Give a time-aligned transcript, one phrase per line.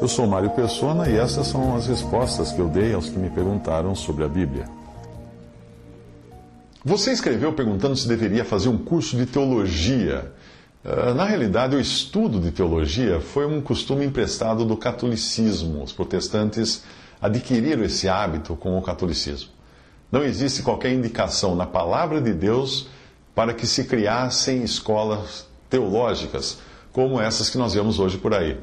[0.00, 3.30] Eu sou Mário Persona e essas são as respostas que eu dei aos que me
[3.30, 4.68] perguntaram sobre a Bíblia.
[6.84, 10.32] Você escreveu perguntando se deveria fazer um curso de teologia.
[10.84, 15.84] Ah, na realidade, o estudo de teologia foi um costume emprestado do catolicismo.
[15.84, 16.82] Os protestantes
[17.22, 19.50] adquiriram esse hábito com o catolicismo.
[20.10, 22.88] Não existe qualquer indicação na palavra de Deus
[23.32, 26.58] para que se criassem escolas teológicas,
[26.92, 28.56] como essas que nós vemos hoje por aí.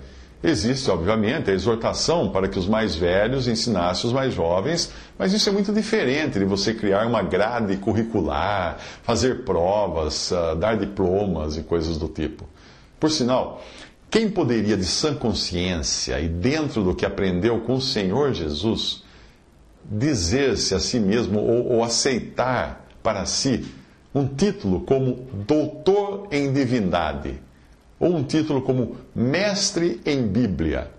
[0.43, 5.49] Existe, obviamente, a exortação para que os mais velhos ensinassem os mais jovens, mas isso
[5.49, 11.63] é muito diferente de você criar uma grade curricular, fazer provas, ah, dar diplomas e
[11.63, 12.47] coisas do tipo.
[12.99, 13.63] Por sinal,
[14.11, 19.03] quem poderia, de sã consciência e dentro do que aprendeu com o Senhor Jesus,
[19.83, 23.65] dizer-se a si mesmo ou, ou aceitar para si
[24.13, 27.46] um título como doutor em divindade?
[27.99, 30.91] Ou um título como Mestre em Bíblia.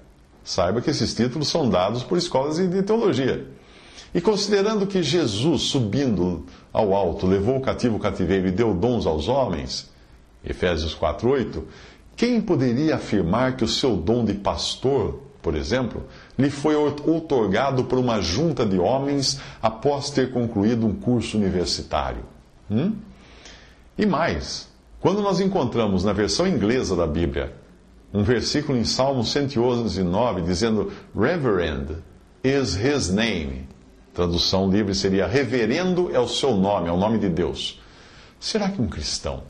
[0.43, 3.47] Saiba que esses títulos são dados por escolas de teologia.
[4.15, 9.07] E considerando que Jesus, subindo ao alto, levou o cativo o cativeiro e deu dons
[9.07, 9.91] aos homens,
[10.45, 11.63] Efésios 4:8,
[12.17, 16.05] quem poderia afirmar que o seu dom de pastor, por exemplo,
[16.39, 22.25] lhe foi outorgado por uma junta de homens após ter concluído um curso universitário?
[22.71, 22.95] Hum?
[23.97, 24.69] E mais,
[25.01, 27.55] quando nós encontramos na versão inglesa da Bíblia
[28.13, 31.97] um versículo em Salmo 111, dizendo Reverend
[32.43, 33.69] is his name,
[34.15, 37.81] tradução livre seria Reverendo é o seu nome, é o nome de Deus.
[38.41, 39.43] Será que um cristão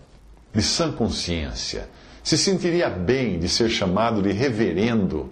[0.52, 1.88] de sã consciência
[2.22, 5.30] se sentiria bem de ser chamado de reverendo,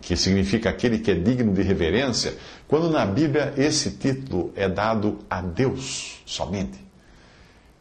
[0.00, 2.34] que significa aquele que é digno de reverência,
[2.68, 6.89] quando na Bíblia esse título é dado a Deus somente?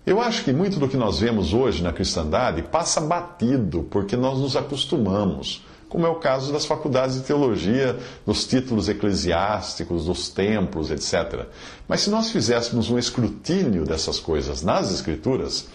[0.05, 4.39] Eu acho que muito do que nós vemos hoje na cristandade passa batido, porque nós
[4.39, 10.89] nos acostumamos, como é o caso das faculdades de teologia, dos títulos eclesiásticos, dos templos,
[10.89, 11.45] etc.
[11.87, 15.67] Mas se nós fizéssemos um escrutínio dessas coisas nas Escrituras,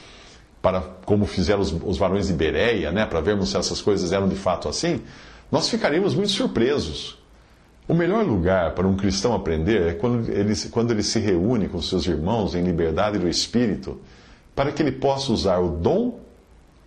[0.62, 4.28] para como fizeram os, os varões de Bereia, né, para vermos se essas coisas eram
[4.28, 5.02] de fato assim,
[5.52, 7.18] nós ficaríamos muito surpresos.
[7.86, 11.82] O melhor lugar para um cristão aprender é quando ele, quando ele se reúne com
[11.82, 14.00] seus irmãos em liberdade do espírito
[14.54, 16.20] para que ele possa usar o dom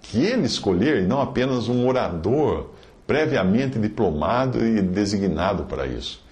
[0.02, 2.70] que ele escolher e não apenas um orador
[3.06, 6.24] previamente diplomado e designado para isso.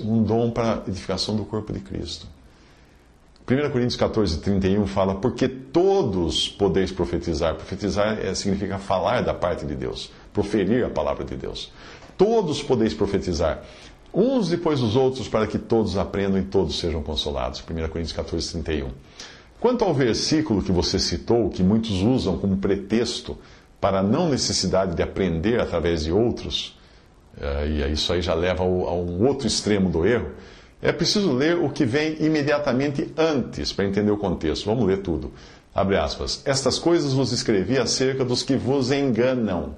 [0.00, 2.26] Um dom para a edificação do corpo de Cristo.
[3.48, 7.54] 1 Coríntios 14, 31 fala: Porque todos podeis profetizar.
[7.54, 11.72] Profetizar é, significa falar da parte de Deus, proferir a palavra de Deus.
[12.16, 13.62] Todos podeis profetizar,
[14.12, 17.60] uns depois dos outros, para que todos aprendam e todos sejam consolados.
[17.60, 18.90] 1 Coríntios 14, 31.
[19.60, 23.36] Quanto ao versículo que você citou, que muitos usam como pretexto
[23.80, 26.78] para a não necessidade de aprender através de outros,
[27.38, 30.30] eh, e isso aí já leva a um outro extremo do erro,
[30.82, 34.64] é preciso ler o que vem imediatamente antes para entender o contexto.
[34.64, 35.30] Vamos ler tudo.
[35.74, 36.42] Abre aspas.
[36.44, 39.74] Estas coisas vos escrevi acerca dos que vos enganam.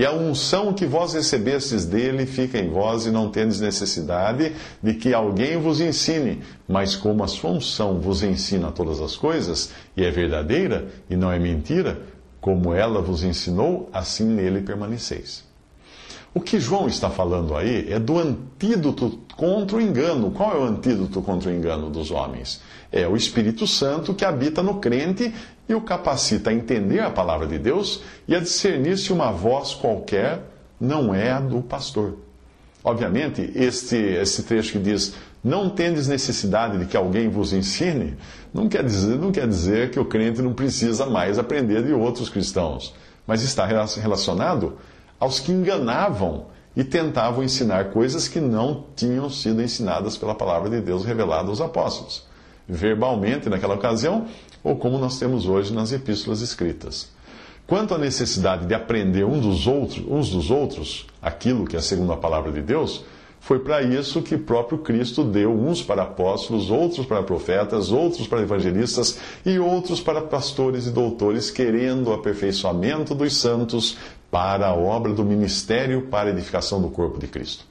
[0.00, 4.94] E a unção que vós recebestes dele fica em vós e não tendes necessidade de
[4.94, 6.40] que alguém vos ensine.
[6.66, 11.30] Mas como a sua unção vos ensina todas as coisas, e é verdadeira e não
[11.30, 12.00] é mentira,
[12.40, 15.49] como ela vos ensinou, assim nele permaneceis.
[16.32, 20.30] O que João está falando aí é do antídoto contra o engano.
[20.30, 22.60] Qual é o antídoto contra o engano dos homens?
[22.92, 25.34] É o Espírito Santo que habita no crente
[25.68, 29.74] e o capacita a entender a palavra de Deus e a discernir se uma voz
[29.74, 30.40] qualquer
[30.80, 32.16] não é a do pastor.
[32.84, 38.16] Obviamente, este, esse trecho que diz não tendes necessidade de que alguém vos ensine,
[38.52, 42.28] não quer, dizer, não quer dizer que o crente não precisa mais aprender de outros
[42.28, 42.94] cristãos,
[43.26, 44.78] mas está relacionado
[45.20, 50.80] aos que enganavam e tentavam ensinar coisas que não tinham sido ensinadas pela palavra de
[50.80, 52.24] Deus revelada aos apóstolos,
[52.66, 54.26] verbalmente naquela ocasião,
[54.64, 57.10] ou como nós temos hoje nas epístolas escritas.
[57.66, 62.12] Quanto à necessidade de aprender um dos outros, uns dos outros aquilo que é segundo
[62.12, 63.04] a palavra de Deus,
[63.40, 68.42] foi para isso que próprio Cristo deu uns para apóstolos, outros para profetas, outros para
[68.42, 73.96] evangelistas e outros para pastores e doutores, querendo o aperfeiçoamento dos santos
[74.30, 77.64] para a obra do ministério para a edificação do corpo de Cristo.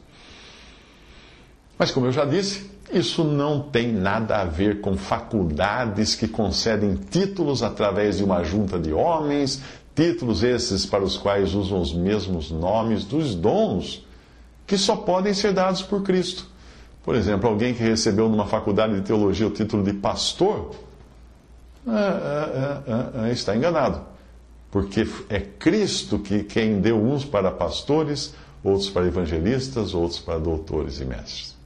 [1.77, 6.95] Mas, como eu já disse, isso não tem nada a ver com faculdades que concedem
[6.95, 9.61] títulos através de uma junta de homens,
[9.95, 14.08] títulos esses para os quais usam os mesmos nomes dos dons
[14.69, 16.45] que só podem ser dados por Cristo.
[17.03, 20.75] Por exemplo, alguém que recebeu numa faculdade de teologia o título de pastor
[21.87, 24.01] é, é, é, é, é está enganado,
[24.69, 30.99] porque é Cristo que quem deu uns para pastores, outros para evangelistas, outros para doutores
[30.99, 31.57] e mestres.